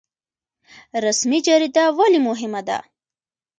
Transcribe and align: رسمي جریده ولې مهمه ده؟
رسمي 1.05 1.39
جریده 1.47 1.83
ولې 1.97 2.19
مهمه 2.27 2.61
ده؟ 2.67 2.77